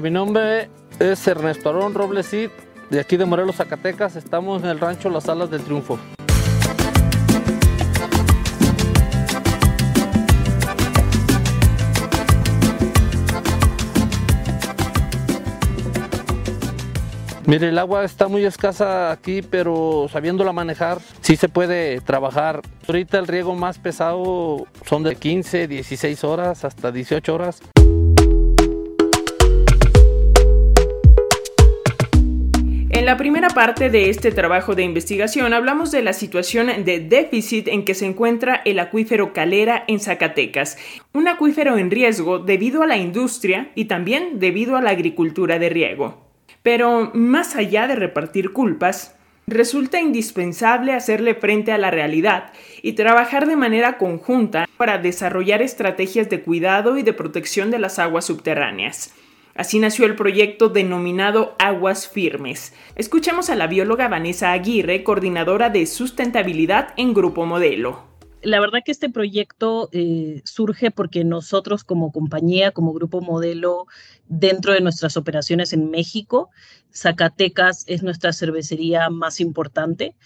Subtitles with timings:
[0.00, 0.68] Mi nombre
[0.98, 4.16] es Ernesto Arón Robles de aquí de Morelos, Zacatecas.
[4.16, 5.98] Estamos en el rancho Las Alas del Triunfo.
[17.46, 22.62] Mire, el agua está muy escasa aquí, pero sabiéndola manejar, sí se puede trabajar.
[22.88, 27.60] Ahorita el riego más pesado son de 15, 16 horas, hasta 18 horas.
[32.92, 37.68] En la primera parte de este trabajo de investigación hablamos de la situación de déficit
[37.68, 40.76] en que se encuentra el acuífero Calera en Zacatecas,
[41.14, 45.70] un acuífero en riesgo debido a la industria y también debido a la agricultura de
[45.70, 46.28] riego.
[46.62, 49.16] Pero más allá de repartir culpas,
[49.46, 52.52] resulta indispensable hacerle frente a la realidad
[52.82, 57.98] y trabajar de manera conjunta para desarrollar estrategias de cuidado y de protección de las
[57.98, 59.14] aguas subterráneas.
[59.54, 62.72] Así nació el proyecto denominado Aguas Firmes.
[62.96, 68.92] Escuchemos a la bióloga Vanessa Aguirre, coordinadora de sustentabilidad en Grupo Modelo la verdad que
[68.92, 73.86] este proyecto eh, surge porque nosotros como compañía, como grupo modelo,
[74.26, 76.50] dentro de nuestras operaciones en México,
[76.92, 80.16] Zacatecas es nuestra cervecería más importante.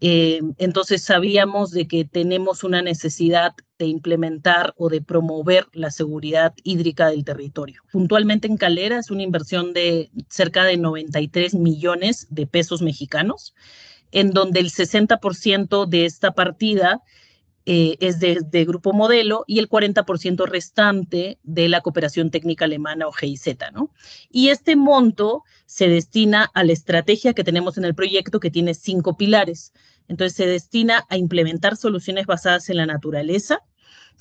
[0.00, 6.54] Eh, entonces sabíamos de que tenemos una necesidad de implementar o de promover la seguridad
[6.64, 7.82] hídrica del territorio.
[7.92, 13.54] Puntualmente en Calera es una inversión de cerca de 93 millones de pesos mexicanos,
[14.12, 17.02] en donde el 60% de esta partida
[17.68, 23.12] eh, es de, Grupo Modelo y el 40% restante de la cooperación técnica alemana o
[23.12, 23.90] GIZ, ¿no?
[24.30, 28.74] Y este monto se destina a la estrategia que tenemos en el proyecto que tiene
[28.74, 29.72] cinco pilares.
[30.08, 33.62] Entonces se destina a implementar soluciones basadas en la naturaleza,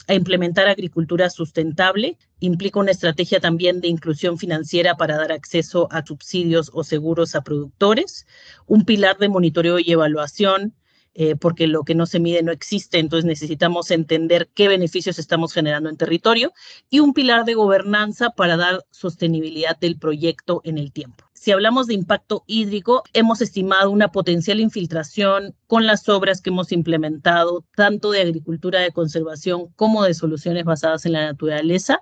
[0.08, 6.06] a implementar agricultura sustentable, implica una estrategia también de inclusión financiera para dar acceso a
[6.06, 8.28] subsidios o seguros a productores,
[8.66, 10.74] un pilar de monitoreo y evaluación,
[11.18, 15.54] eh, porque lo que no se mide no existe, entonces necesitamos entender qué beneficios estamos
[15.54, 16.52] generando en territorio
[16.90, 21.24] y un pilar de gobernanza para dar sostenibilidad del proyecto en el tiempo.
[21.34, 26.74] Si hablamos de impacto hídrico, hemos estimado una potencial infiltración con las obras que hemos
[26.74, 32.00] implementado, tanto de agricultura de conservación como de soluciones basadas en la naturaleza,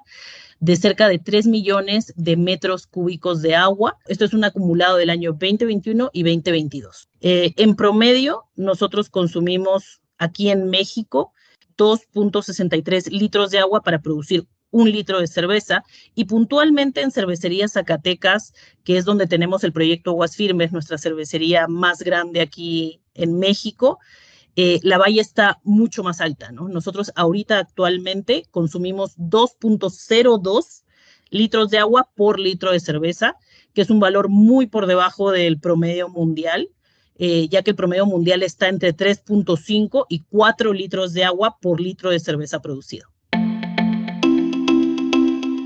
[0.63, 3.97] de cerca de 3 millones de metros cúbicos de agua.
[4.07, 7.09] Esto es un acumulado del año 2021 y 2022.
[7.19, 11.34] Eh, en promedio, nosotros consumimos aquí en México
[11.78, 15.84] 2.63 litros de agua para producir un litro de cerveza
[16.16, 18.53] y puntualmente en cervecerías Zacatecas,
[18.85, 24.00] que es donde tenemos el proyecto Aguas Firmes, nuestra cervecería más grande aquí en México,
[24.56, 26.68] eh, la valla está mucho más alta, ¿no?
[26.68, 30.84] Nosotros ahorita actualmente consumimos 2.02
[31.31, 33.36] litros de agua por litro de cerveza,
[33.74, 36.69] que es un valor muy por debajo del promedio mundial,
[37.16, 41.81] eh, ya que el promedio mundial está entre 3.5 y 4 litros de agua por
[41.81, 43.12] litro de cerveza producido.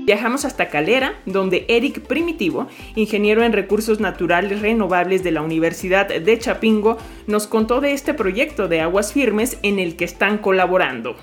[0.08, 6.38] Viajamos hasta Calera, donde Eric Primitivo, ingeniero en recursos naturales renovables de la Universidad de
[6.38, 6.96] Chapingo,
[7.26, 11.14] nos contó de este proyecto de aguas firmes en el que están colaborando.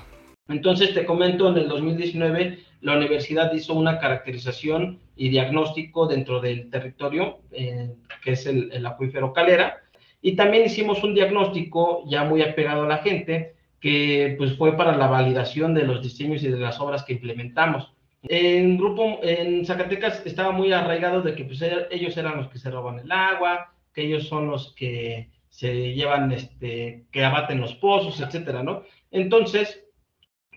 [0.48, 6.70] Entonces te comento, en el 2019 la universidad hizo una caracterización y diagnóstico dentro del
[6.70, 7.90] territorio, eh,
[8.22, 9.78] que es el, acuífero Calera,
[10.22, 14.96] y también hicimos un diagnóstico ya muy apegado a la gente, que pues fue para
[14.96, 17.95] la validación de los diseños y de las obras que implementamos.
[18.22, 22.58] En grupo, en Zacatecas estaba muy arraigado de que pues, er, ellos eran los que
[22.58, 27.74] se roban el agua, que ellos son los que se llevan, este, que abaten los
[27.74, 28.82] pozos, etcétera, ¿no?
[29.10, 29.84] Entonces,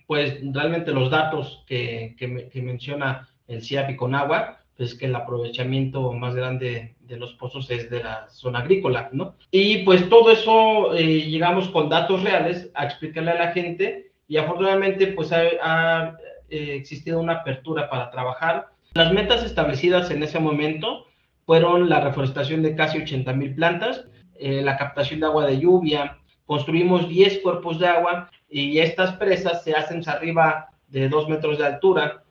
[0.08, 6.12] pues realmente los datos que, que, menciona el CIAPI con agua, pues que el aprovechamiento
[6.14, 9.36] más grande de los pozos es de la zona agrícola, ¿no?
[9.52, 14.38] Y pues todo eso eh, llegamos con datos reales a explicarle a la gente y
[14.38, 16.18] afortunadamente pues ha
[16.50, 18.68] eh, existido una apertura para trabajar.
[18.94, 21.06] Las metas establecidas en ese momento
[21.46, 24.06] fueron la reforestación de casi 80 mil plantas,
[24.40, 29.64] eh, la captación de agua de lluvia, construimos 10 cuerpos de agua y estas presas
[29.64, 32.24] se hacen arriba de 2 metros de altura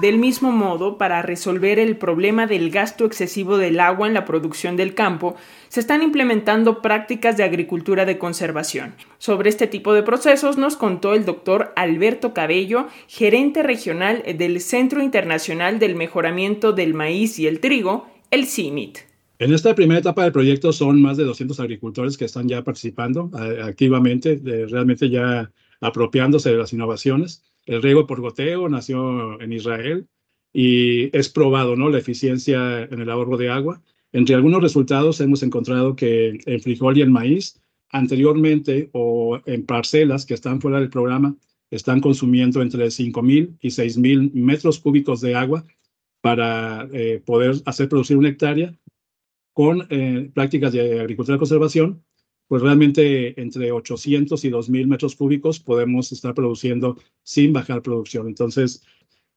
[0.00, 4.76] Del mismo modo, para resolver el problema del gasto excesivo del agua en la producción
[4.76, 5.36] del campo,
[5.68, 8.94] se están implementando prácticas de agricultura de conservación.
[9.18, 15.02] Sobre este tipo de procesos nos contó el doctor Alberto Cabello, gerente regional del Centro
[15.02, 19.00] Internacional del Mejoramiento del Maíz y el Trigo, el CIMIT.
[19.38, 23.30] En esta primera etapa del proyecto son más de 200 agricultores que están ya participando
[23.38, 24.40] eh, activamente.
[24.70, 25.50] realmente ya
[25.82, 27.49] apropiándose de las innovaciones.
[27.66, 30.08] El riego por goteo nació en Israel
[30.52, 31.88] y es probado, ¿no?
[31.88, 33.82] La eficiencia en el ahorro de agua.
[34.12, 37.60] Entre algunos resultados hemos encontrado que el frijol y el maíz
[37.90, 41.36] anteriormente o en parcelas que están fuera del programa
[41.70, 45.64] están consumiendo entre 5.000 y 6.000 metros cúbicos de agua
[46.20, 48.76] para eh, poder hacer producir una hectárea
[49.52, 52.04] con eh, prácticas de agricultura de conservación,
[52.50, 58.26] pues realmente entre 800 y 2.000 metros cúbicos podemos estar produciendo sin bajar producción.
[58.26, 58.82] Entonces,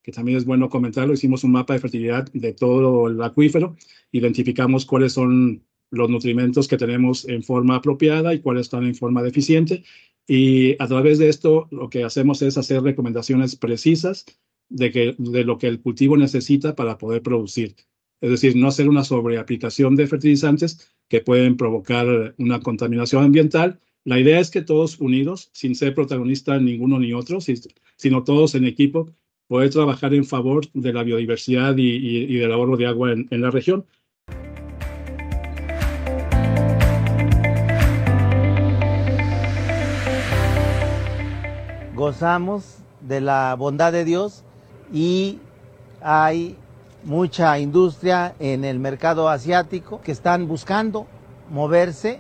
[0.02, 3.76] que también es bueno comentarlo, hicimos un mapa de fertilidad de todo el acuífero,
[4.12, 5.62] identificamos cuáles son
[5.92, 9.84] los nutrimentos que tenemos en forma apropiada y cuáles están en forma deficiente.
[10.26, 14.26] Y a través de esto lo que hacemos es hacer recomendaciones precisas
[14.70, 17.76] de, que, de lo que el cultivo necesita para poder producir.
[18.24, 23.82] Es decir, no hacer una sobreaplicación de fertilizantes que pueden provocar una contaminación ambiental.
[24.06, 28.64] La idea es que todos unidos, sin ser protagonistas ninguno ni otro, sino todos en
[28.64, 29.12] equipo,
[29.48, 33.52] poder trabajar en favor de la biodiversidad y, del ahorro de agua en, en la
[33.52, 33.86] región.
[41.94, 44.46] Gozamos de la bondad de Dios
[44.94, 45.40] y
[46.00, 46.56] hay
[47.06, 51.08] mucha industria en el mercado asiático que están buscando
[51.50, 52.20] moverse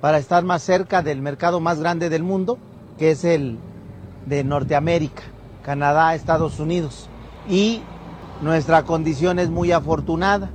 [0.00, 2.58] para estar más cerca del mercado más grande del mundo,
[2.98, 3.58] que es el
[4.26, 5.22] de Norteamérica,
[5.62, 7.08] Canadá, Estados Unidos.
[7.48, 7.82] Y
[8.42, 10.50] nuestra condición es muy afortunada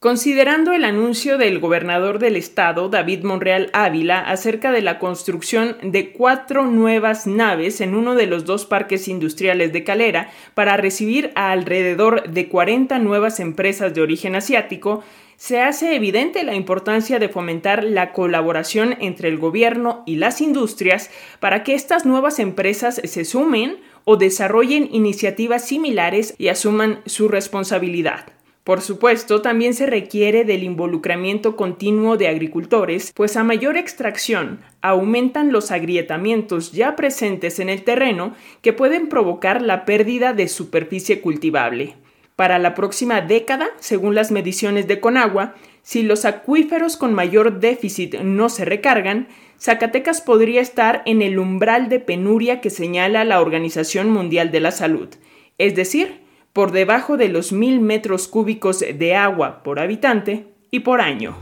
[0.00, 6.12] Considerando el anuncio del gobernador del estado, David Monreal Ávila, acerca de la construcción de
[6.12, 11.50] cuatro nuevas naves en uno de los dos parques industriales de Calera para recibir a
[11.50, 15.02] alrededor de 40 nuevas empresas de origen asiático,
[15.34, 21.10] se hace evidente la importancia de fomentar la colaboración entre el gobierno y las industrias
[21.40, 28.37] para que estas nuevas empresas se sumen o desarrollen iniciativas similares y asuman su responsabilidad.
[28.68, 35.52] Por supuesto, también se requiere del involucramiento continuo de agricultores, pues a mayor extracción aumentan
[35.52, 41.94] los agrietamientos ya presentes en el terreno que pueden provocar la pérdida de superficie cultivable.
[42.36, 48.16] Para la próxima década, según las mediciones de Conagua, si los acuíferos con mayor déficit
[48.16, 49.28] no se recargan,
[49.58, 54.72] Zacatecas podría estar en el umbral de penuria que señala la Organización Mundial de la
[54.72, 55.08] Salud,
[55.56, 56.27] es decir,
[56.58, 61.36] por debajo de los mil metros cúbicos de agua por habitante y por año.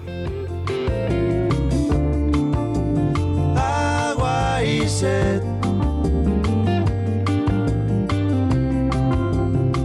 [3.57, 5.41] Agua y sed.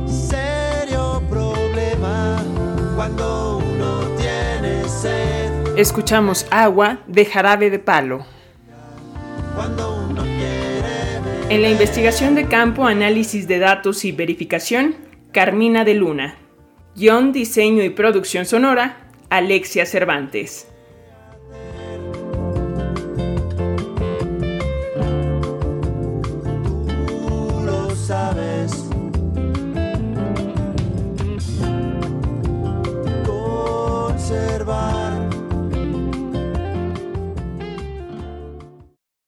[0.05, 2.43] Serio problema
[2.97, 5.77] cuando uno tiene sed.
[5.77, 8.25] Escuchamos Agua de Jarabe de Palo.
[11.49, 16.35] En la investigación de campo, análisis de datos y verificación, Carmina de Luna.
[16.93, 18.97] Guión, diseño y producción sonora,
[19.29, 20.70] Alexia Cervantes.